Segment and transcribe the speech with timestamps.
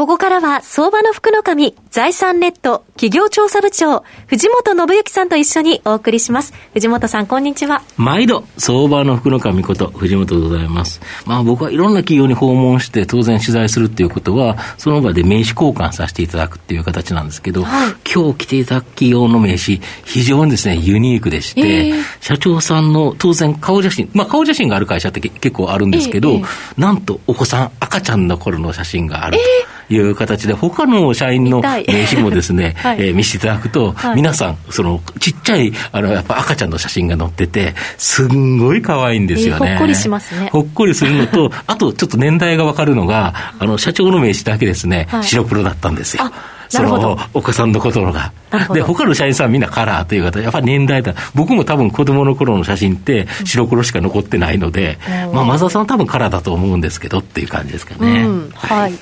[0.00, 6.54] ここからは相場の福の神、財産ネット企業調査部長、藤本信之さんと一緒にお送りします。
[6.72, 7.82] 藤本さん、こんにちは。
[7.98, 11.02] 毎度、相場の福の神こと、藤本でございます。
[11.26, 29.42] まあ僕はいろんな企業に訪問して当然取材するっていうことは、その場で名刺交換させていただくっていう形なんですけど、はい、今日来ていただく企業の名刺、非常にですね、ユニークでして、えー、社長さんの当然顔写真、まあ顔写真がある会社って結構あるんですけど、えーえー、なんとお子さん、赤ちゃんの頃の写真があると。
[29.90, 39.60] いう形で、他の社員の名刺もですね、 はい、えー、見せていただくと、はい、皆さん、その、ちっちゃい、あの、やっぱ赤ちゃんの写真が載ってて、すんごい可愛いんですよね。
[39.62, 40.48] えー、ほっこりしますね。
[40.52, 46.30] ほっこりするのと、 あと、ちょっと年代がわかるのが、あの、社長の名刺だけですね、はい、白黒だったんですよ。
[46.70, 48.32] そのお子さんのことが。
[48.72, 51.14] で、他の社員さんはみんなカラーという方、やっぱり年代だ。
[51.34, 54.98] 僕も多分子供の頃の写真って白黒しか残ってないので、
[55.28, 58.22] うん、まあ、マザーさんは多分カラーだと思うんですけどっていう感じですかね。
[58.22, 58.92] うん、はい。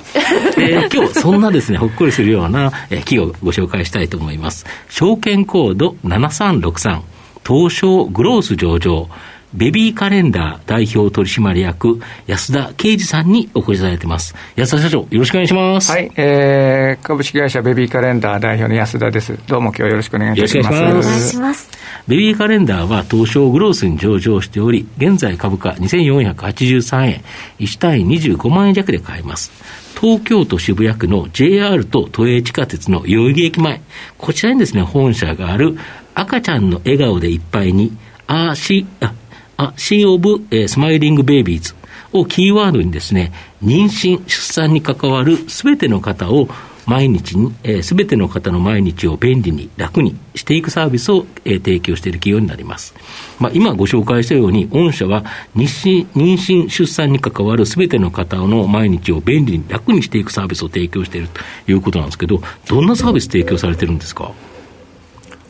[0.58, 4.64] えー、今日、そんなですね、ほっこりするような、えー、企業をご紹介したいと思います。
[4.89, 7.02] 証券コード7363、
[7.46, 9.08] 東証グロース上場。
[9.54, 14.34] ベビーカレンダー代表取締役、安田啓二さんにお越しいただいてます。
[14.56, 15.90] 安田社長、よろしくお願いします。
[15.90, 19.38] はい、えー、株式会社ベビーカレンダー代表の安田です。
[19.46, 20.68] どうも今日よろしくお願いいたします。
[20.68, 21.70] お願いします。
[22.06, 27.22] ベビーカレンダーは東証グロースに上場しており、現在株価2483円、
[27.58, 29.50] 1単位25万円弱で買えます。
[29.98, 33.80] 東京都渋谷区の JR と都営地下鉄の代々木駅前、
[34.18, 35.78] こちらにですね、本社がある
[36.14, 37.96] 赤ちゃんの笑顔でいっぱいに、
[38.27, 39.14] あし、あ、
[39.59, 41.74] あ、 sea of、smiling babies
[42.12, 46.48] をキーワードにですね、妊娠、出産に関わるすべての方を
[46.86, 47.52] 毎日に、
[47.83, 52.95] す、え、べ、ての方の毎日を便利に、楽にしていくサービスを、えー、提供している企業になります。
[53.39, 55.24] まあ、今ご紹介したように、御社は
[55.55, 64.30] 妊娠、出産に関わるすべての方の毎日を便利に、楽にしていくサービスを提供しているということなんですけど、どんなサービス提供されてるんですか？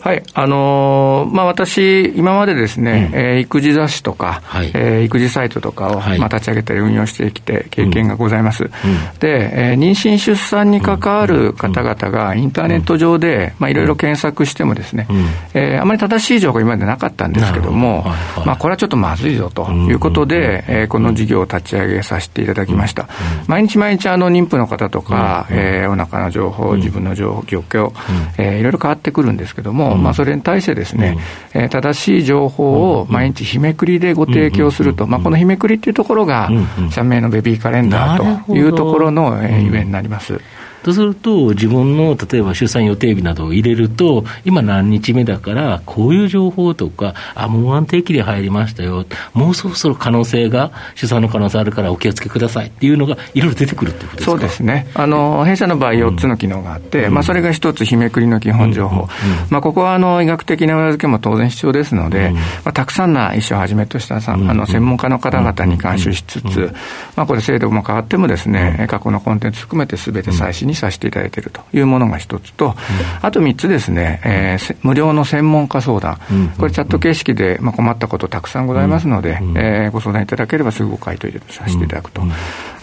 [0.00, 8.64] はい、あのー、まあ、私、今までですね、うん、えー、育児雑誌とか、はい、えー、育児サイトとかを、はい、まあ、立ち上げたり運用してきて、経験がございます。
[8.64, 8.70] うん、
[9.18, 18.10] で、えー、妊娠、出産に関わる方々が、インターネット上で、まあ、いろいろ検索してもですね、うん、えー、あまり正しい情報が今までなかったんですけども、ど。
[18.10, 23.08] はいはい、まあ、これはちょっとまずいぞということで、えー、この事業を立ち上げさせていただきました。
[23.46, 27.92] 毎日毎日、あの、妊婦の方とか、えー、お腹の情報、自分の情報、状況、
[28.38, 31.16] えー、いろいろ変わってくるんですけども、まあ、それに対してですね、
[31.54, 36.50] うん、えー、正しい情報を毎日日めくりでご提供すると、まあ、この日めくりっていうところが、
[36.90, 40.40] 社名のベビーカレンダーというところの、えー、ゆえになります。
[40.88, 49.04] とすると、自分の例えば出産予定日などを入れると、今何日目だから、こういう情報とか、あ、もう安定期で入りましたよ、
[49.34, 52.66] もうそろそろ可能性が、出産の可能性あるからお気をつけください。
[52.68, 54.30] っていうのが、いろいろ出てくるってことですか？
[54.32, 54.88] そうですね。
[54.94, 58.96] あの、弊社の場合4つの機能があって、うん、まあそれが一つ、日めくりの基本情報。
[58.96, 59.08] うんうん、
[59.50, 62.30] まあここはあの、医学的な裏付けも当然必要ですので、
[62.64, 66.72] まあたくさんな医師をはじめとしたさ、あの、専門家の方々に監修しつつ、
[67.16, 72.74] まあこれ制度も変わってもですね、過去のコンテンツ含めてすべて最新にさせていただいているというものが一つと、
[73.22, 76.18] あと三つですね、えー、無料の専門家相談、
[76.58, 82.22] これチャット形式で、まあ、困ったことたくさんございますので、えー、ご相談いただければすぐご回答させていただくと。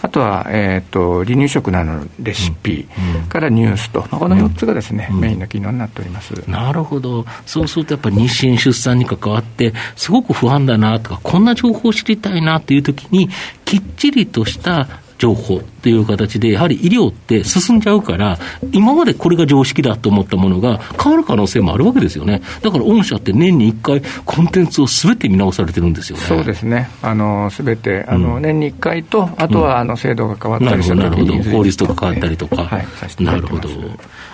[0.02, 2.86] あとは、えっ、ー、と、離乳食などのレシピ
[3.28, 6.32] からニュースと、まあ、この4つがですね、メインの機能になっております。
[6.48, 7.24] なるほど。
[7.44, 13.28] そうするとやっぱり妊娠、出産に関わって、すごく不安だなとか、こんな情報を知りたいなというときに、
[13.64, 14.86] きっちりとした
[15.18, 18.40] 情報という形で、やはり医療って進んじゃうから、
[18.72, 22.42] 今までこれが常識だと思ったものが変わる可能性もあるわけですよね。
[22.60, 26.24] だから御社って年に1回、コンテンツをすべて見直されてるんですよね。
[26.24, 26.90] そうですね。
[27.02, 32.64] あの、すべて、あの、年に1回と、あとは、あの、制度が変わったりしたなるほど、法律とか変わったりとか。
[32.64, 33.68] はい、なるほど。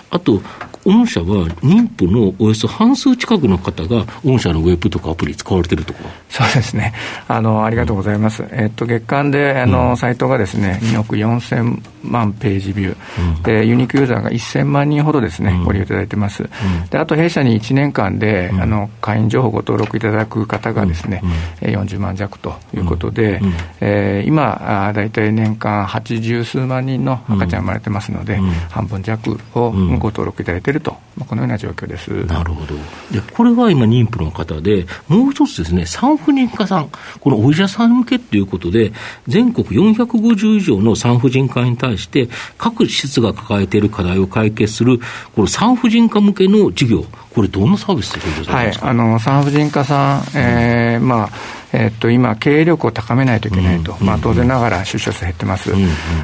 [0.09, 0.41] あと、
[0.85, 6.93] 御社は妊婦のおよそ半数近くの方が、御社のウェブとかアプリ使われてるとかそうですね。
[7.27, 8.43] あの、ありがとうございます。
[8.51, 16.49] えっと、月間で、あの、サイトがですね、2億4000万ページビュー、で、ユニークユーザーが1000万人ほどですね、ご利用いただいてます。
[16.89, 21.21] で、あと、弊社に1年間で、あの、会員情報ご登録いただく方がですね、
[21.61, 23.41] うん、40万弱ということで、
[23.79, 32.09] え今、大体年間80数万人の赤ちゃん生まれてますので、半分弱をご登録いただいているとまあ、このような状況です。
[32.25, 32.75] なるほど。
[33.11, 36.89] で、これが今、妊婦の方で、もう一つですね、産婦人科さん、
[37.19, 38.93] このお医者さん向けということで、
[39.27, 44.99] 全国450以上の産婦人科に対して、各施設が抱えている課題を解決する、
[45.35, 47.05] この産婦人科向けの事業、
[47.35, 51.29] これ、どんなサービスでしょうか、はい、あの産婦人科さん、えー、まあ、
[51.73, 55.71] えっと、今、経営力を高めないといけないと、まあ、当然ながら出生数減ってます、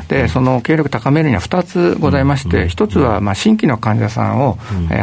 [0.08, 4.60] でその経営力高めるには2つございまして、1つはまあ新規の患者さんを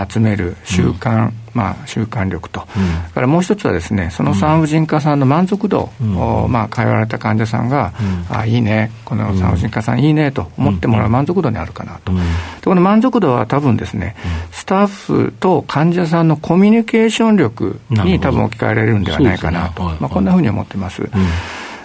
[0.08, 7.94] 集める習慣、まあ、習慣力と、うん、からもう一つはですね、その産婦人科さんの満足度を、まあ、通われた患者さんが、
[8.30, 12.12] あいいね、この産婦人科さんいいねと思ってもらう満足度にあるかなと。
[12.12, 12.18] で
[12.64, 14.14] この満足度は多分ですね、
[14.52, 21.08] スタッフと患者さんのコミュニケーション力に多分置き換えられるんではないかなと、まあ、こんなふうに思ってます。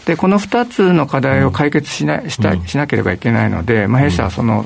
[0.05, 4.65] でこの2つの課題を解決しなしたしなければいけないので、まあ、弊社はその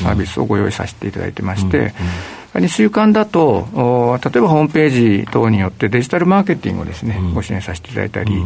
[0.00, 1.94] サービスをご用意させていただいてまして、
[2.54, 4.90] 2週間だと、例えばホームペー
[5.24, 8.44] ジ等によってデジタルマーケティングをですね、ご支援させていただいたり、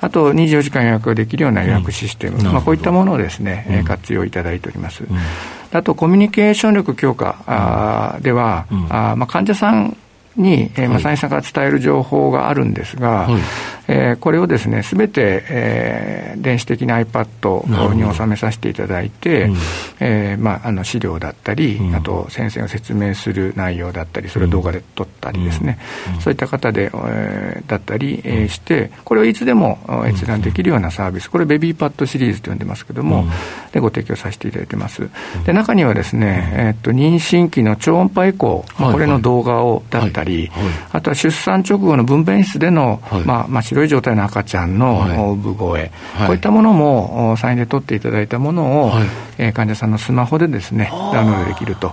[0.00, 5.04] あと24時間予約ができるような予約システム、まあ、こういったものをですね、活用いただいております。
[5.72, 9.96] あと、コミュニケーション力強化では、あまあ、患者さん
[10.36, 13.40] に、えー、まさにさんから伝える情報があるんですが、はい、
[13.88, 19.56] えー、これをですね、すべて、えー、電子的な iPad に収めさせていただいて、うん、
[20.00, 25.78] えー、まあ、あの資料だったり、うん、あと先生が説明する内容だったり、それを動画で撮ったりですね、
[26.14, 33.26] うん、そういった方で、えー、だったり、えー、して、これをいつでも閲覧できるようなサービス、これベビーパッドシリーズと呼んでますけども、
[33.72, 35.08] でご提供させていただいてます。
[35.44, 40.50] で、中にはですね、えー、っと、妊娠期の超音波以降、まあ、これの動画をだったり、はいはい、
[40.92, 45.90] あとは出産直後の分娩室での、まあ、まあ、白い状態の赤ちゃんの産声、
[46.26, 48.92] こういったものも、サインで撮っていただいたものを、
[49.38, 51.88] えー、患者さんのスマホでですね、ダウンロードできると、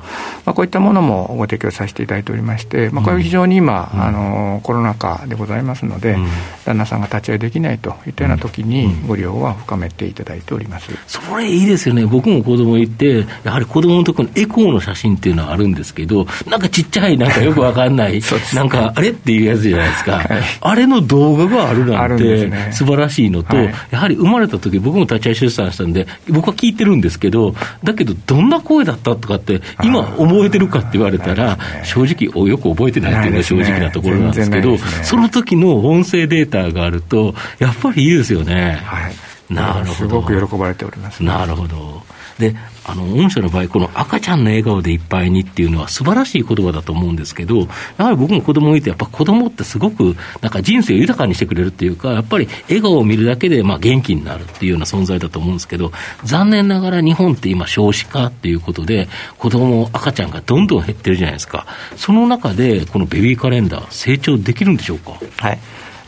[0.45, 6.27] まあ、こういったものもご提供させていただいておりまして、まあ、これは非常に今、うん、あのコロナ禍でございますので、うん、
[6.65, 18.21] 旦那さんが立ち会いできないといったような時に、ご利用は深めていただいております、それいいですよね、僕も子供いて、やはり子供のところのエコーの写真っていうのはあるんですけど、なんかちっちゃい、なんかよくわかんない、
[18.53, 20.27] なんか、あれっていうやつじゃないですか、はい、
[20.61, 27.34] あれの動画があるなんて、ね、素晴らしいのと、はい、やはり生まれた時僕も立ち会い出産したんで、僕は聞いてるんですけど、
[27.83, 38.79] だけど、どんな声だったとかって、今、覚えてるかって言われたら、正直、よく覚えてないっていうのが正直なところなんですけど、その時の音声データがあると、やっぱりいいですよね。
[38.83, 39.13] はい
[39.49, 39.93] なるほど。
[39.93, 42.01] すごく喜ばれております、なるほど。
[42.39, 42.53] で、
[42.83, 47.67] あの、御社の場合、この赤ちゃんの笑顔でいっぱいにっていうのは素晴らしい言葉だと思うんですけど、
[47.97, 55.93] やはり僕も子供いて、やっぱ子供ってすごく、なんか人生を豊かにしてくれるっていうか、やっぱり笑顔を見るだけで、まあ元気になるっていうような存在だと思うんですけど、
[56.25, 61.65] 残念ながら日本って今少子化っていうことで、子供、赤ちゃんがどんどん減ってるじゃないですか。
[61.95, 65.13] その中で、このベビーカレンダー、成長できるんでしょうか？
[65.37, 65.59] はい。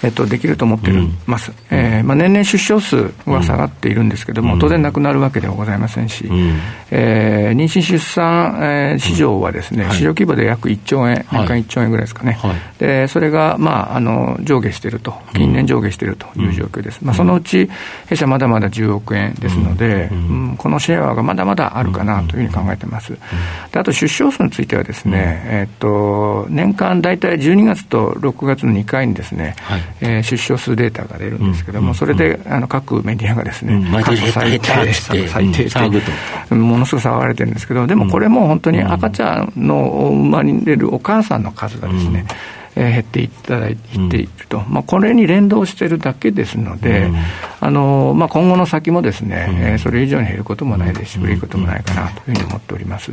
[0.03, 0.93] えっと、できると思ってい
[1.25, 6.59] ます、うん、えー、まあ、年々出生数は下がっているんですけれども、うん、当然なくなるわけではございませんし、うん、
[6.91, 17.69] えー、妊娠・出産、えー、市場はですね、うん、市場規模で約1兆円、年間1兆円ぐらいですかね、はい、でそれが、まあ、あの上下していると、近年上下しているという状況です、まあ、そのうち
[18.07, 20.55] 弊社まだまだ10億円ですので、うん。
[20.57, 23.17] このシェアがまだまだあるかなというふうに考えています。
[23.71, 42.25] であと出生数についてはですね、えっと年間大体12月と6月の2回にですね、はいえー、出生数データが出るんですけれども、それであの各メディアがですね、過去最低、最低ものすごく騒がれてるんですけど、でもこれも本当に赤ちゃんの生まれるお母さんの数がですね、
[42.75, 47.09] え減っていただいていると、まあ、これに連動しているだけですので、
[47.59, 53.11] あのまあ、今後の先もですね、えそれ以上に減ることもないですし、売れることもないかなというふうに思っております。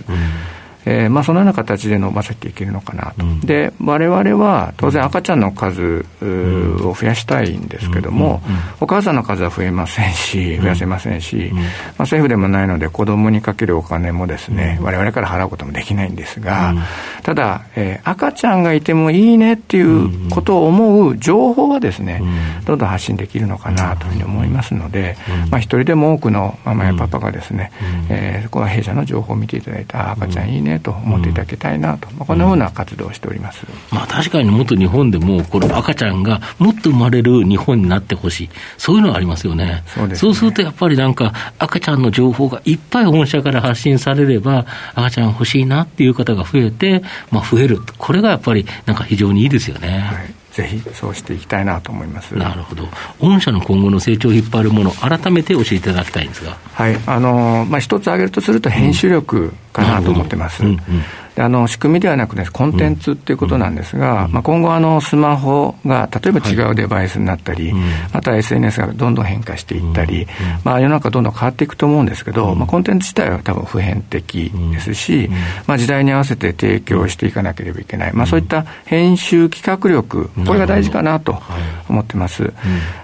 [0.86, 8.42] えーまあ、そのような形で伸ばせていけるのかなと、うん、で我々は当然赤ちゃんの数を増やしたいんですけども、
[8.80, 11.64] お母さんの数は増えませんし、増やせませんし、まあ、
[12.00, 16.74] 政府でもないので、子供にかけるお金もですね、われわれから払うこともできないんですが、
[17.22, 22.22] ただ、えー、赤ちゃんがいてもいいねっていうことを思う情報はですね、
[22.66, 25.16] どんどん発信できるのかなというふうに思いますので、
[25.50, 27.72] まあ、一人でも多くのママやパパがですね、
[28.10, 30.50] えー、この弊社の情報を見ていただいた赤ちゃん。
[30.50, 39.82] いいねと思っていただきたいなと、まあ、こんなふうな活動をしております、まあ、確かにもっと日本でも、この赤ちゃんがもっと生まれる日本になってほしい、そういうのはありますよね。
[39.86, 40.14] そうね。
[40.14, 50.00] そうするとやっぱりなんか、赤ちゃんの情報がいっぱい本社から発信されれば、赤ちゃん欲しいなっていう方が増えて、まあ、増える、これがやっぱりなんか非常にいいですよね。
[50.00, 50.34] はい。
[50.54, 52.36] ぜひそうしていきたいなと思います。
[52.36, 52.88] なるほど、
[53.18, 56.96] 御社の今後の成長を引っ張るもの、改めて教えていただきたいんですが、はい。
[57.06, 60.62] あのまあ、一つ挙げるとすると、編集力かなと思ってます。
[60.64, 60.78] うんうん。
[61.36, 70.28] あの仕組みではなくて、コンテンツっていうことなんですが、うん、まあ、今後あの、スマホが例えば違うデバイスになったり、はい、また SNS がどんどん変化していったり、うん、
[70.62, 75.28] まあ、世の中どんどん変わっていくと思うんですけど、うん、まあ、コンテンツ自体は多分普遍的ですし、
[75.66, 81.42] まあ、時代に合わせて提供していかなければいけない、まあ、そういった編集企画力、これが大事かなと
[81.88, 82.52] 思ってます。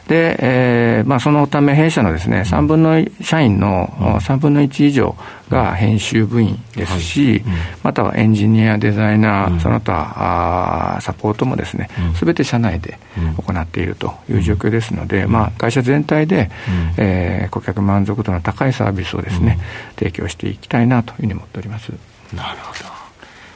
[0.07, 3.89] で、えーまあ、そのため弊社のですね、3分の社員の
[4.21, 5.17] 3分の1以上
[5.49, 7.43] が編集部員ですし、
[7.83, 12.99] またはエンジニア、デザイナー、その他あサポートもですね、すべて社内で
[13.37, 16.50] 行っているという状況ですので、まあ、会社全体で、
[16.97, 19.59] えー、顧客満足度の高いサービスをですね、
[19.97, 21.93] 提供していきたいなというふうに思っております。
[22.35, 23.00] なるほど。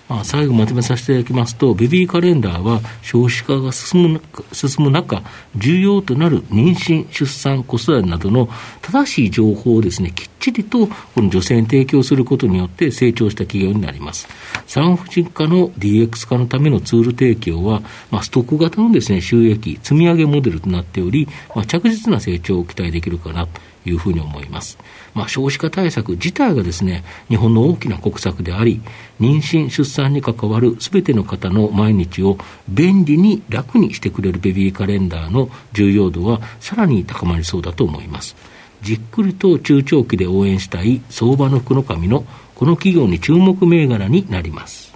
[0.09, 5.23] まあ、最後まとめさせていただきますと、ベビーカレンダーは少子化が進む進む中、
[5.57, 8.49] 重要となる妊娠、出産、子育てなどの
[8.83, 14.29] 正しい情報をですね、きっちりとこの女性に提供することによって成長した企業になります。
[14.67, 24.79] 産婦人科の DX 化のためのツール提供は、まあ、ストック型のですね、収益、積み上げモデルとなっており、まあ、着実な成長を期待できるかなというふうに思います。
[25.15, 28.81] まあ、少子化対策自体がですね、日本の大きな国策であり、
[29.21, 32.39] 妊娠、出産に関わるすべての方の毎日を
[32.69, 38.37] 便利に楽にしてくれるベビーカレンダーの重要度はさらに高まりそうだと思います。
[38.83, 42.25] じっくりと中長期で応援したい相場の福の神の
[42.55, 44.93] この企業に注目銘柄になります。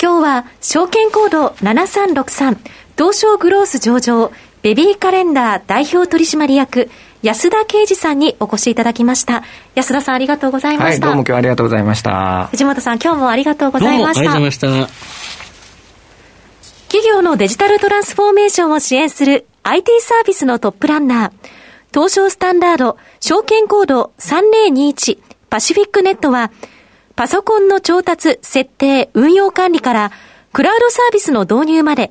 [0.00, 2.58] 今日は証券コード7363
[2.98, 6.88] 東証グロース上場ベビーカレンダー代表取締役
[7.22, 9.42] 安田啓二さんにお越しいただきました。
[9.74, 11.06] 安田さんありがとうございました。
[11.06, 12.46] はい、どうも今日はありがとうございました。
[12.52, 14.22] 藤本さん今日もありがとうございました。
[14.22, 15.12] どうもありがとうございました。
[16.88, 21.32] 企業のデジタルトランスフォーメーションを支援する IT サービスのトップランナー、
[21.92, 25.18] 東証スタンダード証券コード3021
[25.50, 26.50] パシフィックネットは、
[27.16, 30.12] パソコンの調達、設定、運用管理から、
[30.52, 32.10] クラウドサービスの導入まで、